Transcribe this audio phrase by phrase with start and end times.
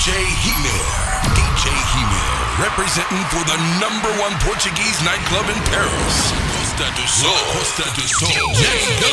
[0.00, 0.80] DJ Himer.
[1.36, 2.32] DJ Himer,
[2.64, 6.32] representing for the number one Portuguese nightclub in Paris.
[6.56, 7.36] Costa do Sol.
[7.52, 8.32] Costa do Sol.
[8.56, 9.12] Django.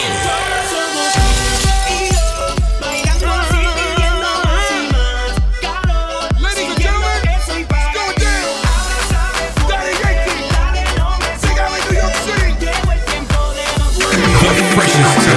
[14.80, 15.37] Ladies and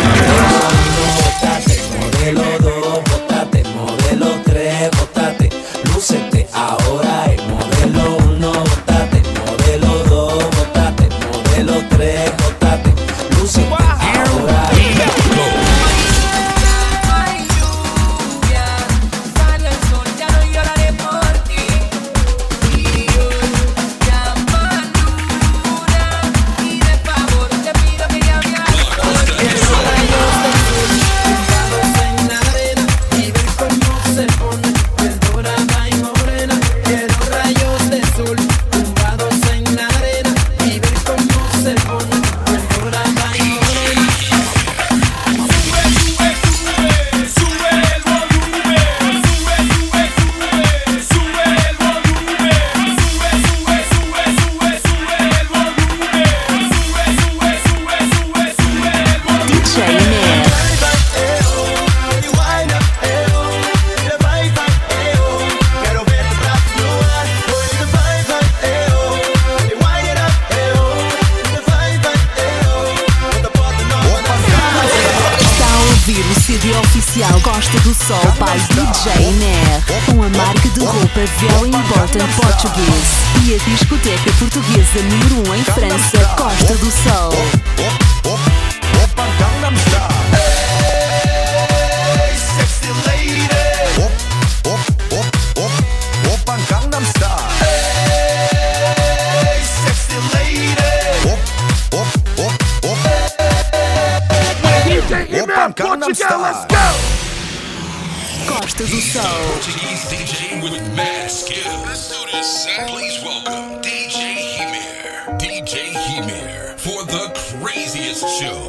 [115.41, 118.61] DJ Himer for the craziest show.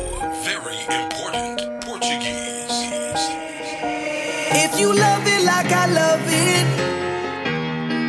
[0.45, 2.79] Very important Portuguese.
[4.63, 6.67] If you love it like I love it,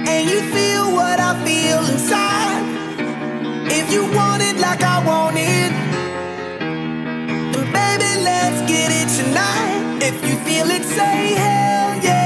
[0.09, 2.63] and you feel what I feel inside,
[3.67, 5.73] if you want it like I want it,
[7.53, 9.99] then baby, let's get it tonight.
[10.03, 12.22] If you feel it, say hell yeah.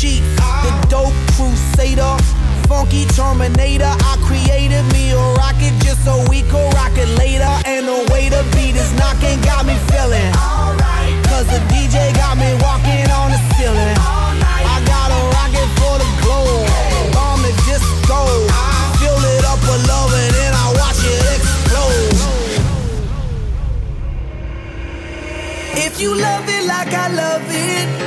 [0.00, 0.20] The.
[0.62, 2.14] The dope crusader,
[2.68, 3.90] funky terminator.
[3.90, 7.50] I created me a rocket just so we could rock it later.
[7.66, 10.32] And the way the beat is knocking got me feeling.
[11.26, 13.98] Cause the DJ got me walking on the ceiling.
[13.98, 16.70] I got a rocket for the globe,
[17.12, 18.22] bomb the disco.
[19.02, 22.14] Fill it up with love and then I watch it explode.
[25.74, 27.97] If you love it like I love it,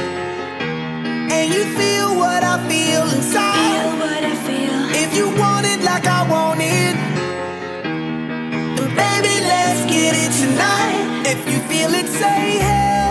[11.34, 13.10] If you feel it, say hell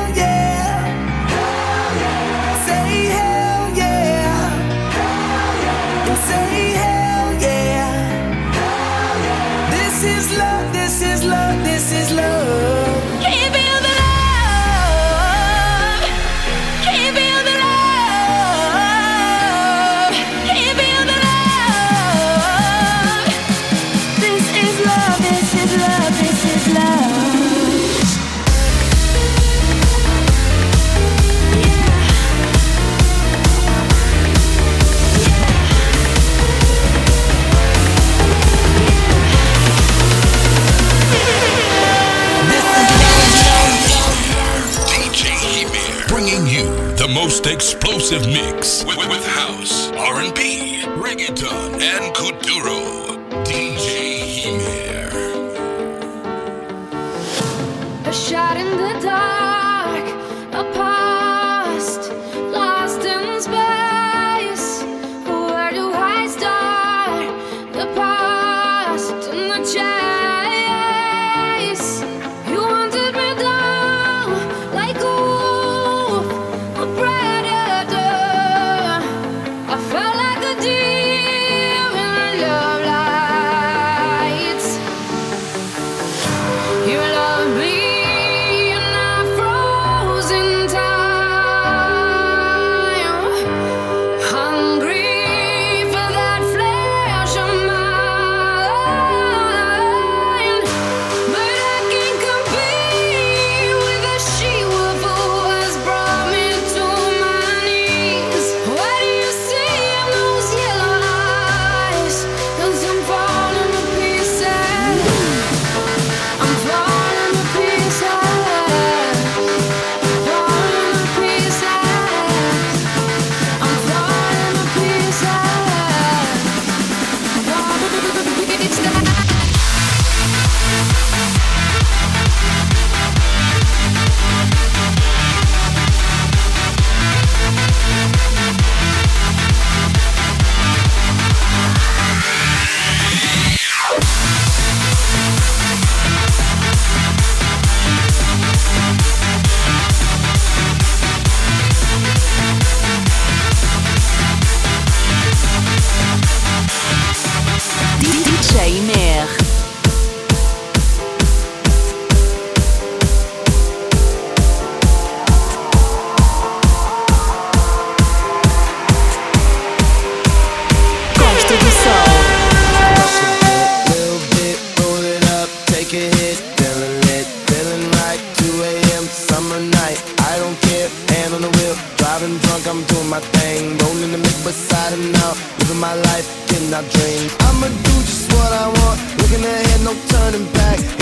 [182.70, 183.76] I'm doing my thing.
[183.78, 185.32] Rolling the mix beside him now.
[185.58, 187.34] Living my life, getting our dreams.
[187.40, 188.98] I'ma do just what I want.
[189.18, 190.99] Looking ahead, no turning back.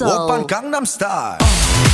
[0.00, 1.87] 我扮 Gangnam Style。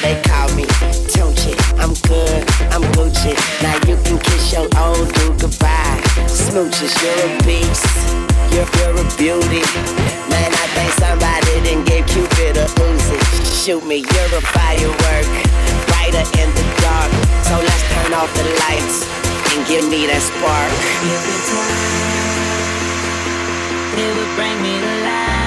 [0.00, 0.64] they call me.
[1.12, 1.54] Don't you?
[1.76, 2.40] I'm good,
[2.72, 3.36] I'm Gucci.
[3.60, 6.00] Now you can kiss your old dude goodbye.
[6.30, 7.84] Smooches, you're a beast,
[8.54, 9.60] you're, you're a beauty.
[10.32, 13.18] Man, I think somebody didn't give Cupid a Uzi.
[13.44, 15.28] Shoot me, you're a firework,
[15.90, 17.12] brighter in the dark.
[17.44, 19.04] So let's turn off the lights
[19.52, 20.72] and give me that spark.
[23.98, 25.41] It would bring me to life.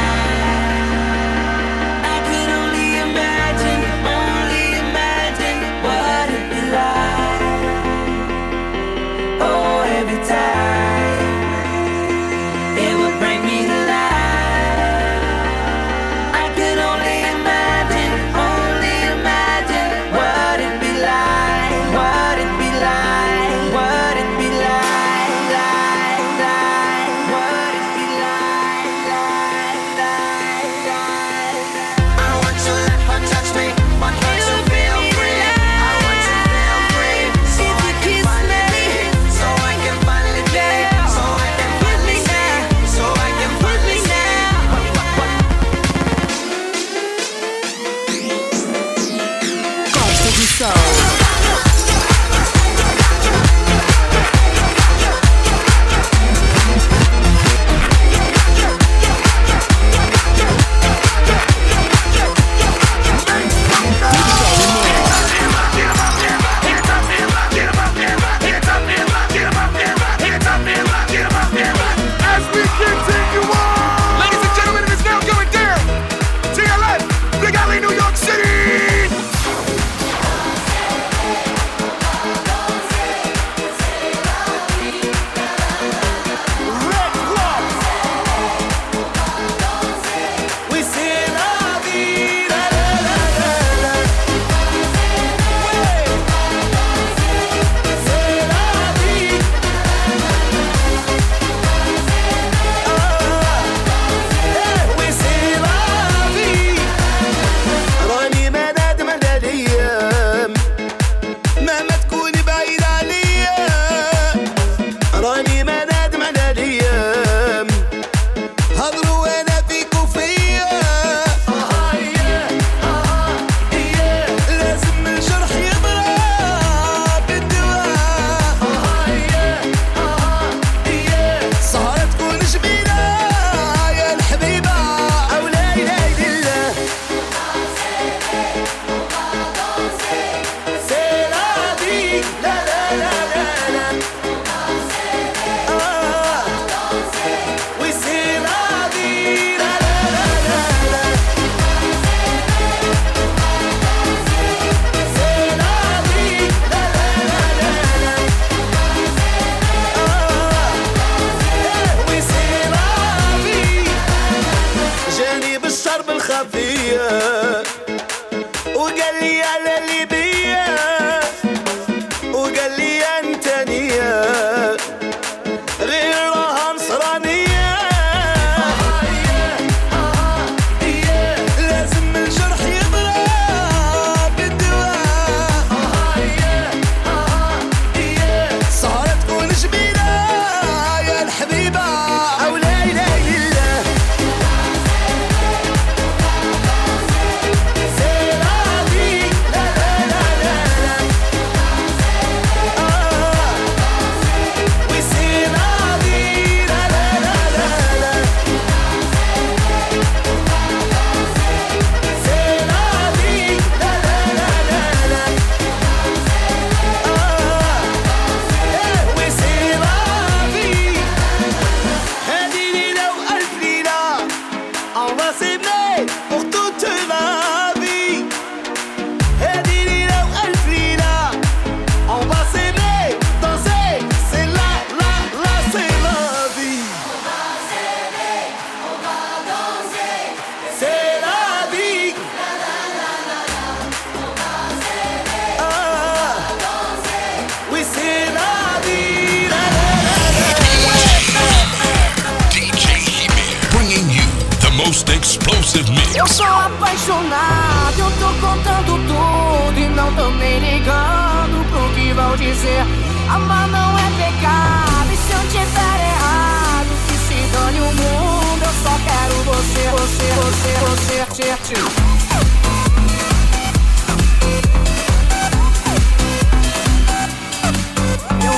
[271.74, 271.82] Eu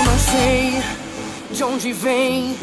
[0.03, 0.83] não sei
[1.51, 2.53] de onde vem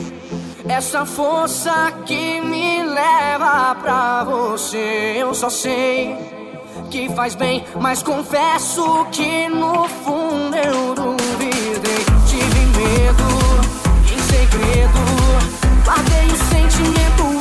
[0.69, 5.15] essa força que me leva pra você.
[5.17, 6.15] Eu só sei
[6.91, 12.05] que faz bem, mas confesso que no fundo eu duvidei.
[12.29, 13.25] Tive medo
[14.13, 14.99] em segredo,
[15.87, 17.34] guardei o sentimento.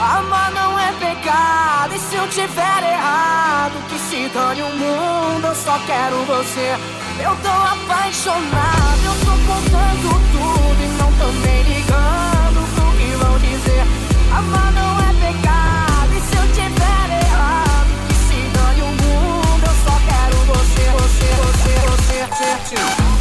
[0.00, 5.54] Amar não é pecado, e se eu tiver errado, que se dane o mundo, eu
[5.54, 6.74] só quero você.
[7.22, 13.38] Eu tô apaixonado, eu tô contando tudo e não tô nem ligando pro que vão
[13.40, 13.84] dizer.
[14.32, 19.76] Amar não é pecado, e se eu tiver errado, que se dane o mundo, eu
[19.84, 22.76] só quero você, você, você, você, você.
[22.76, 23.19] você.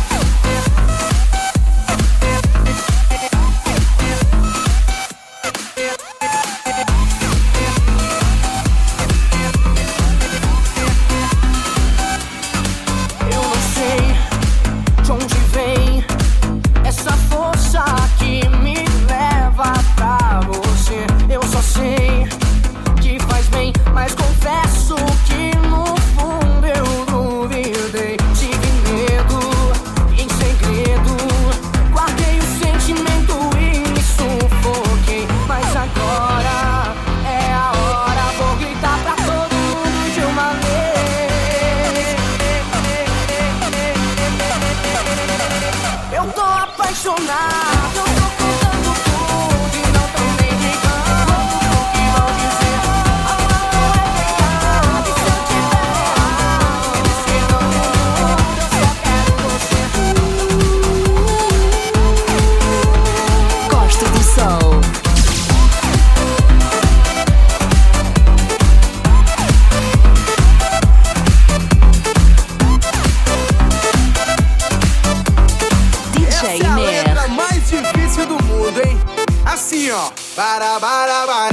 [80.40, 81.49] Ba da ba da ba.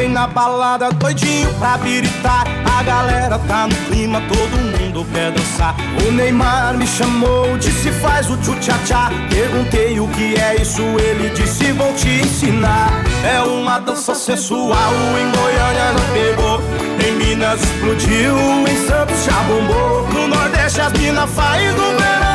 [0.00, 2.46] Cheguei na balada doidinho pra viritar
[2.78, 5.76] A galera tá no clima, todo mundo quer dançar.
[6.06, 9.10] O Neymar me chamou, disse faz o tchu-tchá-tchá.
[9.28, 12.90] Perguntei o que é isso, ele disse vou te ensinar.
[13.22, 16.60] É uma dança sensual, em Goiânia não pegou.
[17.06, 18.36] Em Minas explodiu,
[18.66, 20.08] em Santos já bombou.
[20.14, 22.29] No Nordeste as mina faz do verão.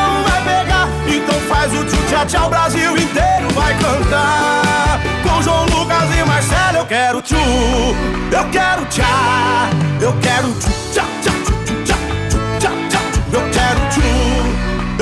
[1.07, 4.99] Então faz o tchau tchau, o Brasil inteiro vai cantar.
[5.23, 9.69] Com João Lucas e Marcelo eu quero tchu, eu quero tchá,
[10.01, 11.95] eu quero tchu, tchá, tchá, tchu, tchá,
[12.29, 12.99] tchu, tchá, tchá,
[13.33, 14.01] eu quero tchu,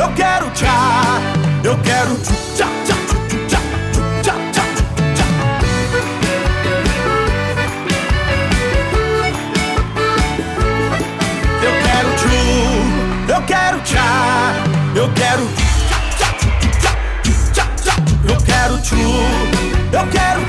[0.02, 1.22] eu quero tchá,
[1.64, 3.16] eu quero tchu, tchá, tchá, tchu,
[3.48, 3.60] tchá,
[3.92, 4.64] tchu, tchá, tchá,
[5.16, 5.26] tchá.
[11.64, 12.34] Eu quero tchá,
[13.36, 14.54] eu quero tchá,
[14.96, 15.63] eu quero
[18.64, 20.42] quero tchu, eu quero,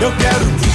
[0.00, 0.71] eu quero tchu.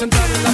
[0.00, 0.49] Sometimes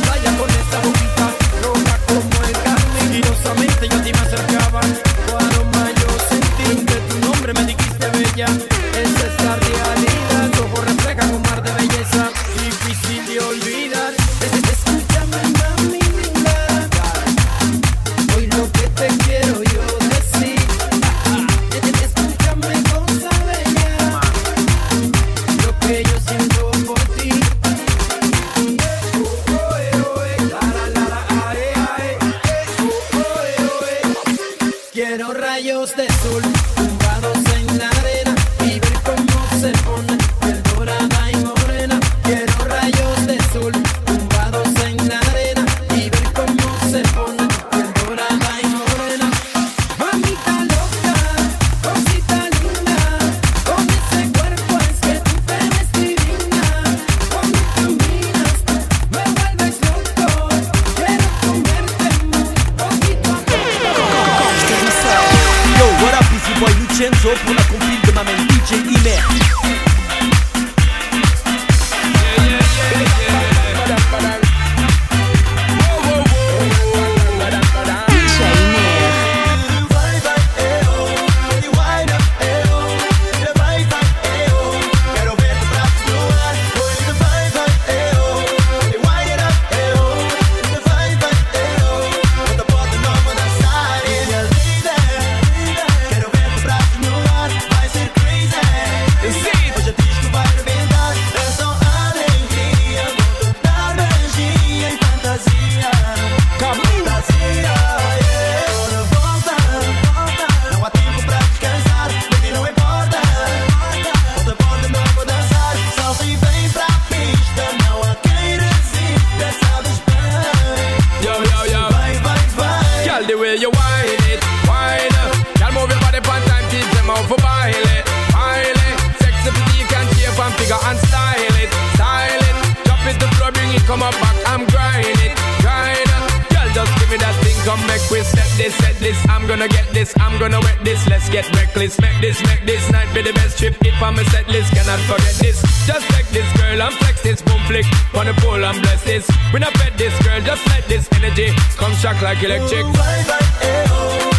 [142.47, 143.74] make this night be the best trip.
[143.84, 145.61] If I'm a set list, cannot forget this.
[145.86, 147.86] Just take this girl and flex this boom flick.
[148.14, 149.28] Wanna pull and bless this.
[149.53, 152.84] When I pet this girl, just let this energy come shock like electric.
[152.84, 153.24] Ooh, bye,
[153.61, 154.36] hey.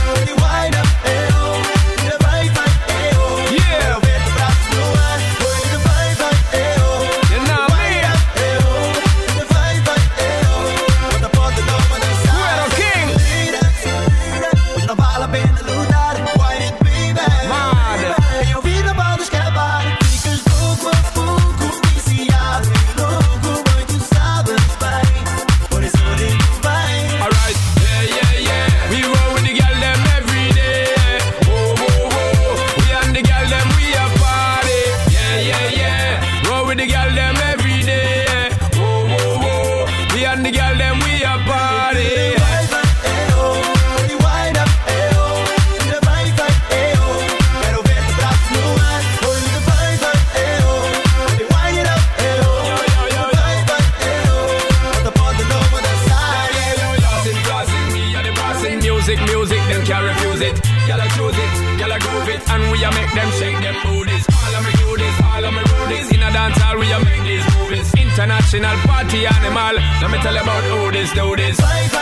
[70.28, 71.97] tell about who this, do this.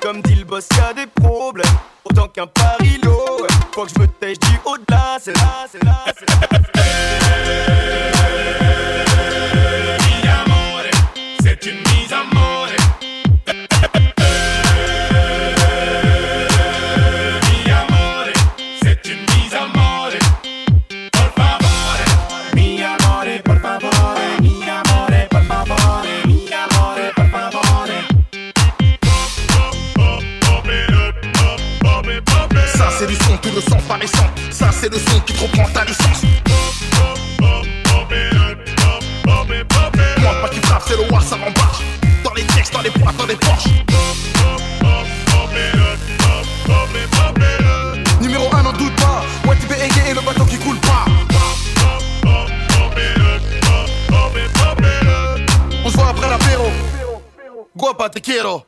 [0.00, 1.66] Comme dit le boss, y'a des problèmes.
[2.04, 3.42] Autant qu'un parilo.
[3.42, 3.48] Ouais.
[3.72, 8.09] Faut que je me tèche du haut de là, c'est là, c'est là, c'est là.
[34.52, 36.22] Ça, c'est le son qui te reprend ta licence.
[40.20, 41.82] Moi, pas qui frappe, c'est le war, ça m'embarque.
[42.22, 43.68] Dans les textes, dans les boîtes, dans les Porsche.
[48.20, 49.24] Numéro 1, n'en doute pas.
[49.48, 51.06] Ouais, tu et le bateau qui coule pas.
[55.84, 56.70] On se voit après l'apéro.
[57.76, 58.64] Guapa, te quiero.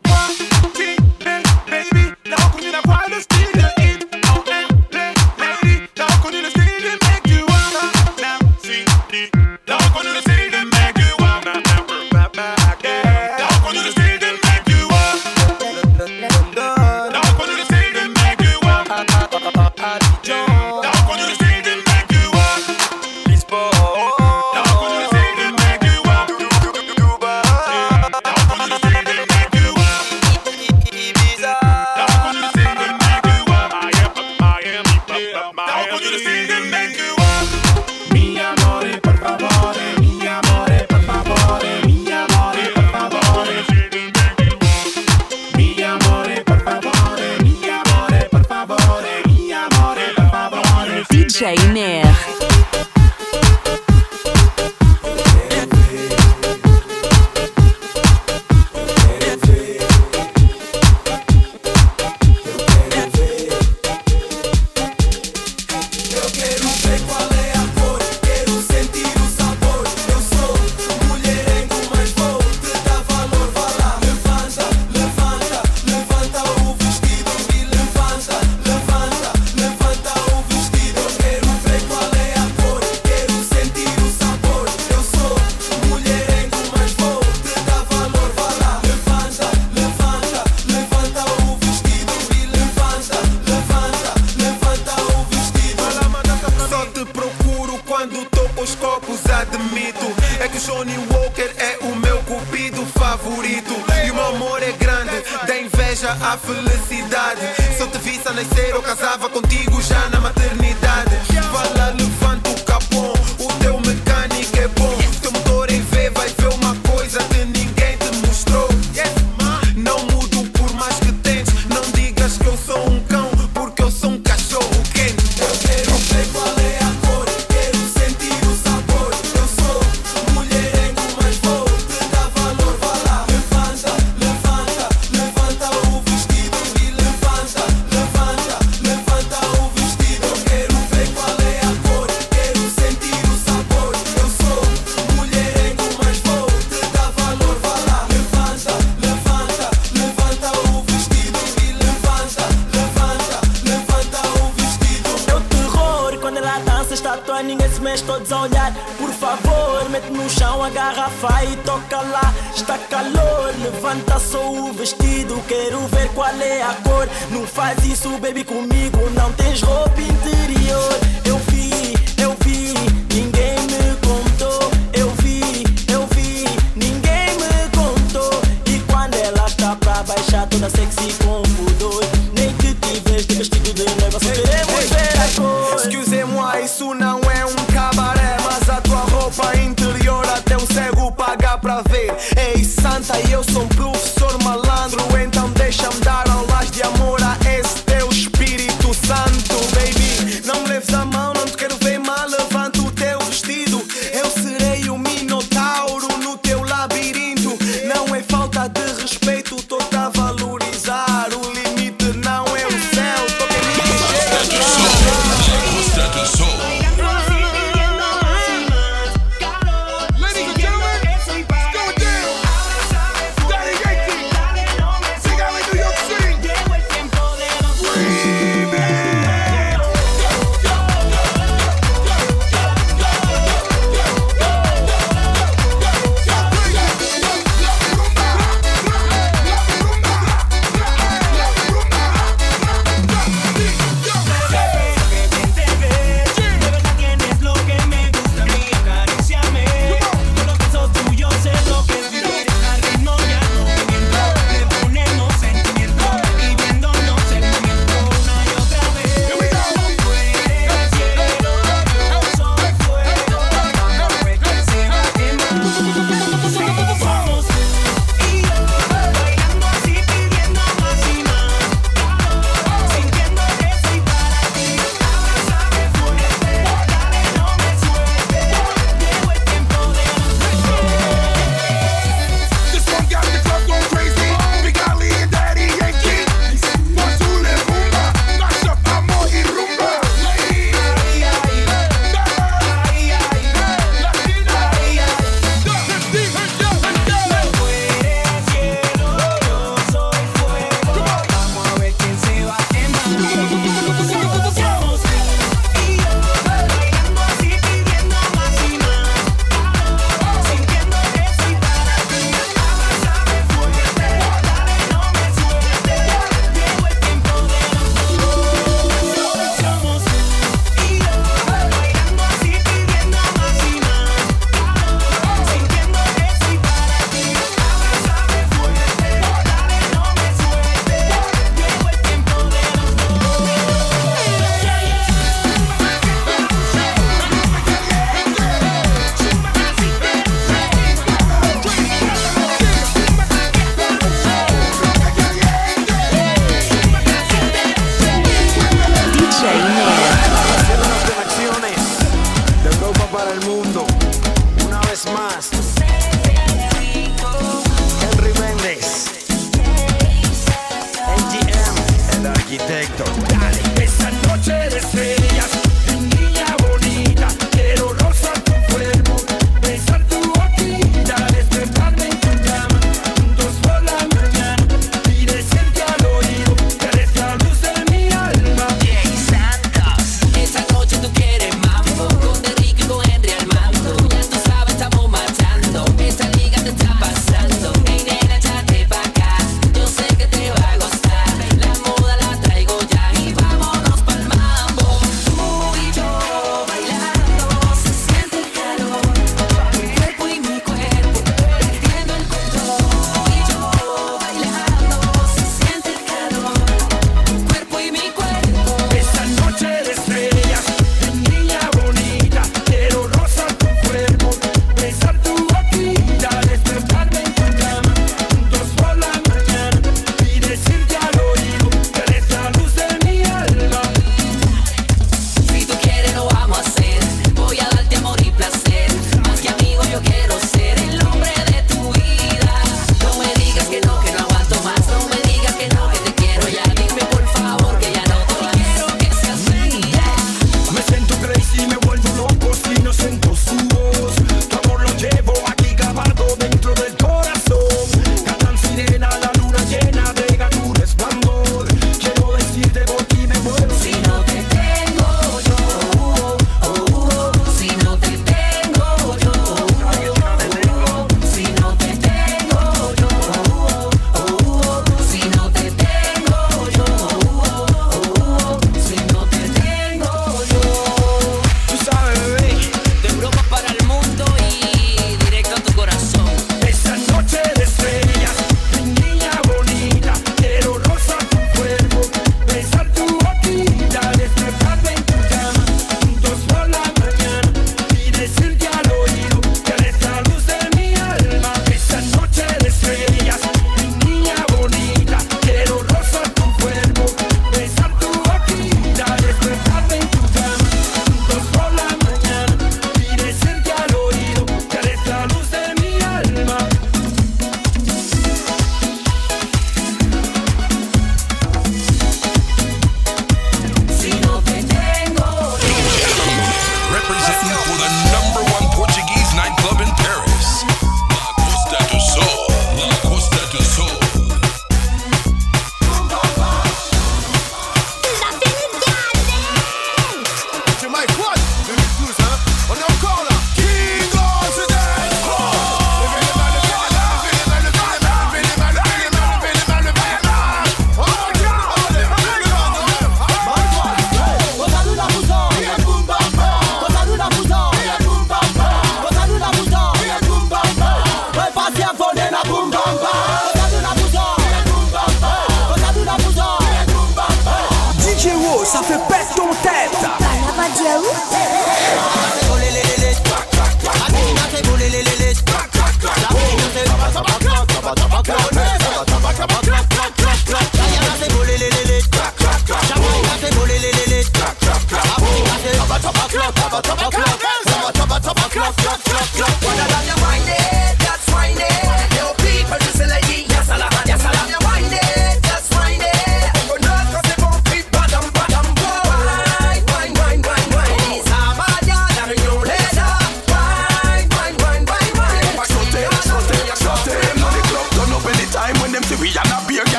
[106.39, 106.72] for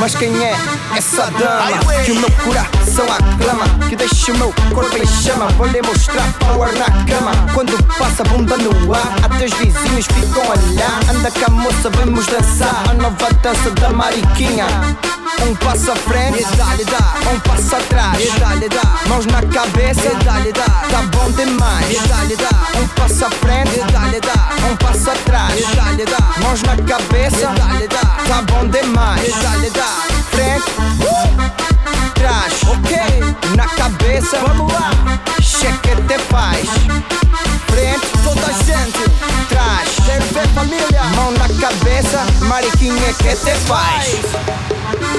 [0.00, 0.56] Mas quem é
[0.96, 2.66] essa dama que não cura
[3.00, 7.32] coração aclama Que deixa o meu corpo em chama Vou lhe mostrar power na cama
[7.54, 12.26] Quando passa bomba no ar Até os vizinhos ficam a olhar Anda a moça, vamos
[12.26, 14.66] dançar A nova dança da mariquinha
[15.42, 17.30] um passo à frente, dá, lhe dá.
[17.32, 18.82] Um passo atrás, dá, lhe dá.
[19.08, 20.64] Mãos na cabeça, dá, lhe dá.
[20.64, 22.78] Tá bom demais, dá, lhe dá.
[22.78, 24.68] Um passo à frente, dá, lhe dá.
[24.70, 26.18] Um passo atrás, dá, lhe dá.
[26.42, 28.00] Mãos na cabeça, dá, lhe dá.
[28.28, 30.06] Tá bom demais, dá, lhe dá.
[30.30, 30.70] Frente,
[31.06, 31.59] uh!
[32.20, 32.52] trás.
[32.68, 32.96] Ok,
[33.56, 34.90] na cabeça, vamos lá.
[35.40, 36.68] cheque te paz.
[37.68, 39.02] Frente, toda a gente.
[39.48, 41.02] Trás, quero ver família.
[41.16, 44.16] Mão na cabeça, Mariquinha, que te faz?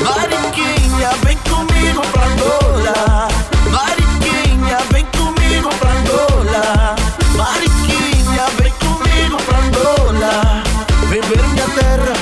[0.04, 3.28] Mariquinha, vem comigo pra Angola.
[3.72, 6.96] Mariquinha, vem comigo pra Angola.
[7.36, 10.64] Mariquinha, vem comigo pra Angola.
[11.10, 12.14] Vem ver minha terra,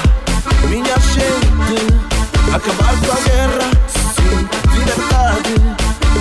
[0.70, 2.10] minha gente.
[2.54, 3.59] Acabar com a guerra.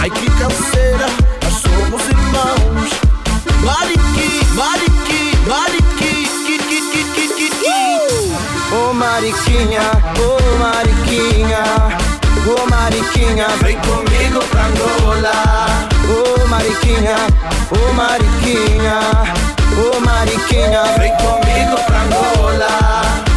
[0.08, 1.06] Ai que canseira,
[1.42, 2.90] nós somos irmãos.
[3.62, 7.52] Mariqui, Mariqui, Mariqui, que, que.
[8.74, 9.82] Ô Mariquinha,
[10.18, 11.62] ô oh, Mariquinha,
[12.46, 15.32] ô oh, Mariquinha, vem comigo pra Angola.
[16.08, 17.16] Ô oh, Mariquinha,
[17.70, 19.00] ô oh, Mariquinha,
[19.76, 23.27] ô oh, Mariquinha, vem comigo pra Angola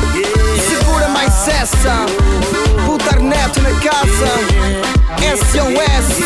[1.71, 2.05] mais essa,
[2.85, 4.31] puta neto na casa,
[5.37, 6.19] SOS,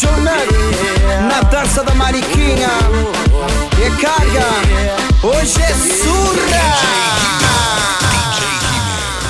[0.00, 0.48] Jonat,
[1.28, 2.68] na dança da Mariquinha.
[3.78, 4.46] E carga,
[5.22, 6.64] hoje é surra.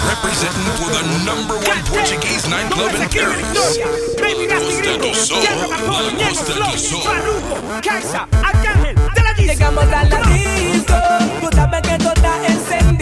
[0.08, 3.78] Representing for the number one Portuguese nightclub in Paris.
[4.48, 5.42] Costa do Sol.
[5.96, 7.04] La Costa do Sol.
[9.38, 10.94] Llegamos a la disco,
[11.40, 12.99] tú sabes que todo está encendido.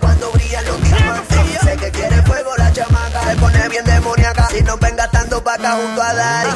[0.00, 1.38] Cuando brillan los diamantes.
[1.62, 3.24] Sé que quiere fuego la chamaca.
[3.24, 4.48] Se pone bien demoníaca.
[4.48, 6.50] Si nos ven gastando pa' acá junto a Dari.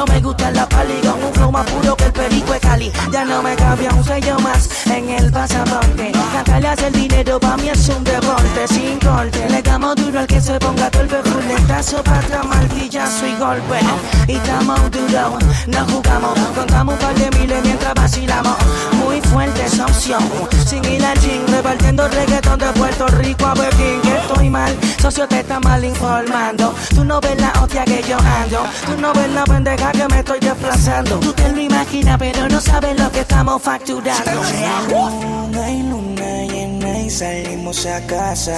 [0.00, 2.92] No me gusta la pali, con un flow más puro que el perico de Cali,
[3.12, 7.56] ya no me cambia un sello más en el pasaporte, cantarle hace el dinero pa'
[7.58, 10.26] mí es un deporte, sin corte, le damos duro al
[11.80, 13.80] para atrás, martillazo y golpe,
[14.28, 18.54] y estamos duro, no jugamos, contamos un par de miles mientras vacilamos,
[19.02, 20.22] muy fuerte esa opción,
[20.66, 25.26] sin ir al gym, repartiendo reggaetón de Puerto Rico a Berlín, que estoy mal, socio
[25.26, 29.30] te está mal informando, tú no ves la hostia que yo ando, tú no ves
[29.30, 33.20] la pendeja que me estoy desplazando, tú te lo imaginas pero no sabes lo que
[33.20, 34.42] estamos facturando.
[34.90, 38.52] Luna y luna llena y salimos a casa.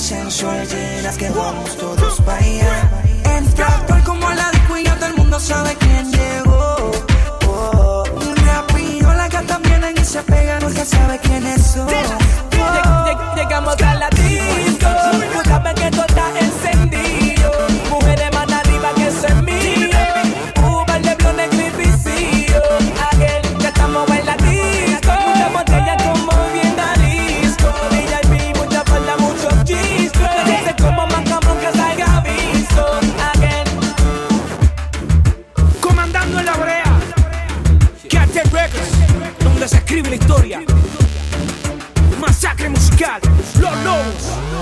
[0.00, 2.90] Activa sensual llenas que vamos todos para allá.
[3.36, 6.90] Entra actual como la disco y todo el mundo sabe quién llegó.
[7.46, 8.04] Oh,
[8.46, 11.88] rápido las gatas vienen y se pegan, nunca sabe quiénes son.
[11.88, 15.18] Lleg- Llegamos a la disco, tú
[15.74, 16.89] que todo está encendido.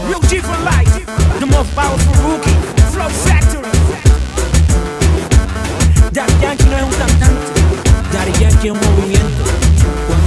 [0.09, 1.05] Real G for Life,
[1.39, 2.57] The Most Powerful Rookie,
[2.93, 3.69] Flow Factory.
[6.13, 7.61] Daddy Yankee no es un cantante,
[8.11, 9.45] Daddy Yankee es un movimiento.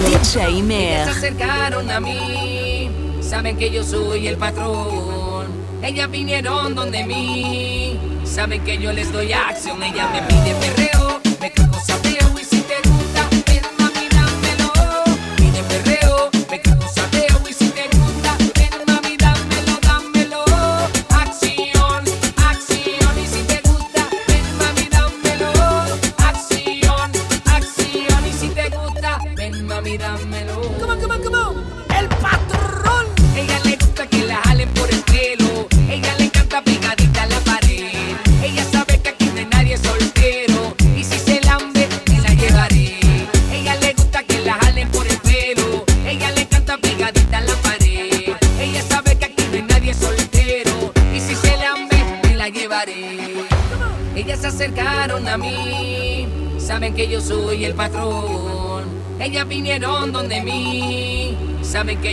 [0.05, 1.05] DJ Mer.
[1.05, 2.91] Se acercaron a mí,
[3.21, 5.47] saben que yo soy el patrón.
[5.81, 9.81] Ellas vinieron donde mí, saben que yo les doy acción.
[9.81, 10.90] Ella me pide perreo,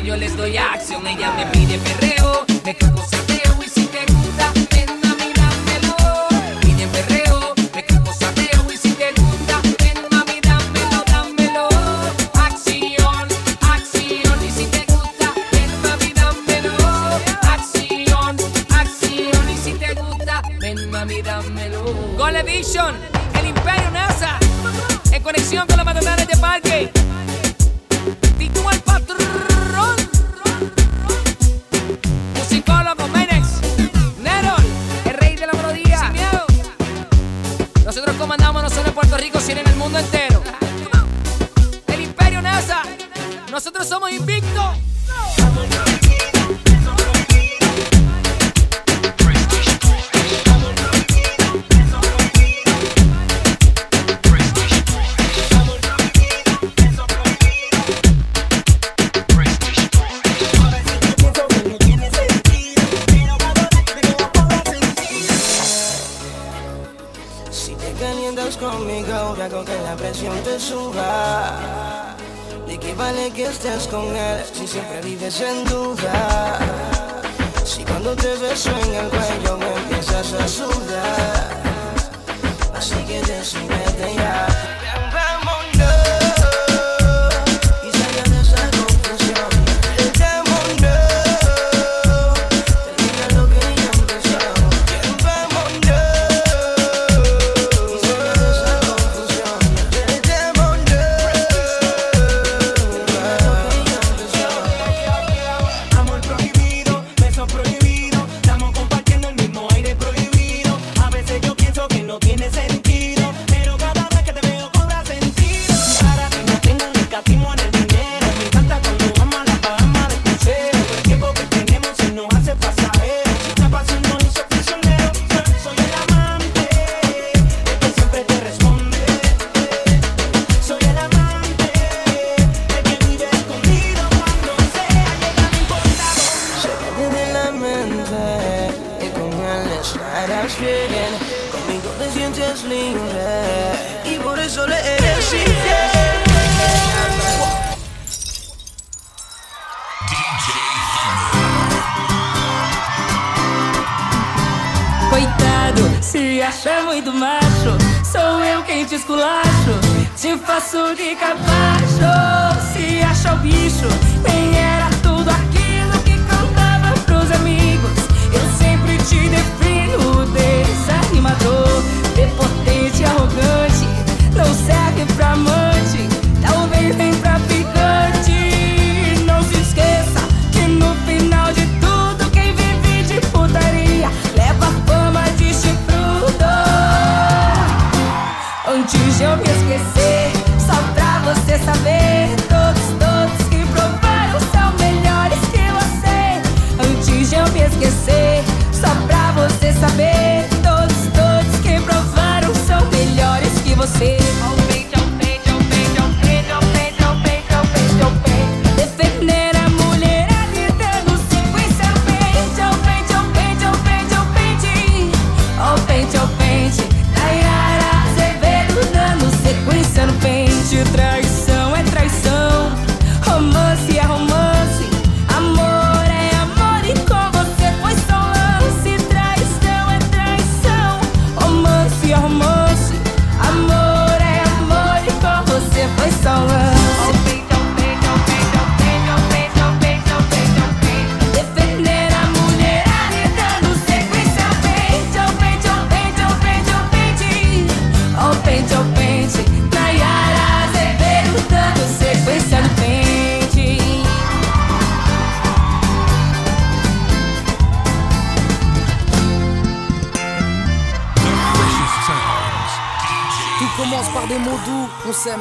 [0.08, 0.57] yo les doy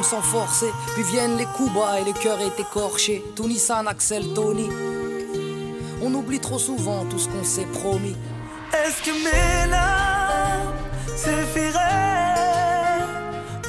[0.02, 3.24] sans forcer, puis viennent les coups bas et le cœur est écorché.
[3.34, 4.68] Tony San, Axel, Tony.
[6.02, 8.14] On oublie trop souvent tout ce qu'on s'est promis.
[8.72, 10.74] Est-ce que mes larmes
[11.16, 13.02] suffiraient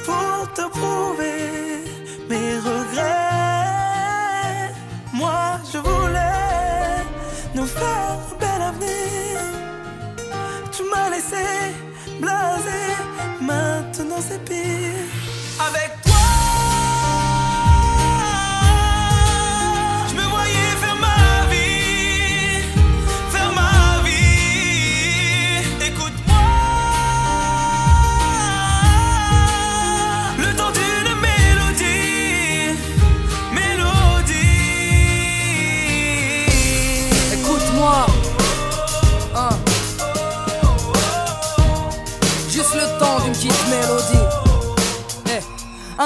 [0.05, 1.85] pour te prouver
[2.29, 3.05] mes regrets?
[5.13, 7.05] Moi, je voulais
[7.55, 9.39] nous faire un bel avenir.
[10.71, 11.45] Tu m'as laissé
[12.19, 12.93] blaser,
[13.41, 15.07] maintenant c'est pire.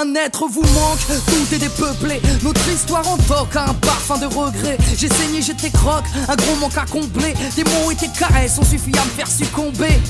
[0.04, 2.20] un être vous manque, tout est dépeuplé.
[2.42, 4.76] Notre histoire en toque a un parfum de regret.
[4.96, 7.34] J'ai saigné, j'étais croque, un gros manque à combler.
[7.56, 10.00] Des mots et tes caresses ont suffi à me faire succomber.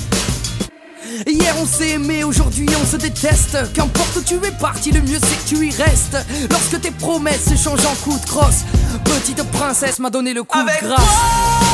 [1.27, 3.57] Hier on s'est aimé, aujourd'hui on se déteste.
[3.73, 6.17] Qu'importe où tu es parti, le mieux c'est que tu y restes.
[6.49, 8.65] Lorsque tes promesses se changent en coup de crosse,
[9.03, 11.64] petite princesse m'a donné le coup de grâce.